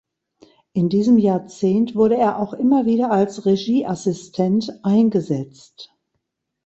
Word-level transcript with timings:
In 0.73 0.89
diesem 0.89 1.19
Jahrzehnt 1.19 1.93
wurde 1.95 2.17
er 2.17 2.39
auch 2.39 2.53
immer 2.53 2.87
wieder 2.87 3.11
als 3.11 3.45
Regieassistent 3.45 4.79
eingesetzt. 4.83 5.95